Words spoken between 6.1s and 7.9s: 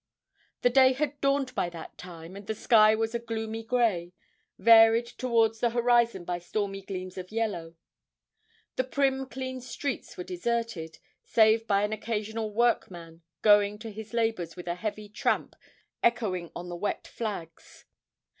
by stormy gleams of yellow;